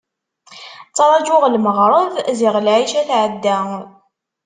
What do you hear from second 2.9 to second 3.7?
tɛedda!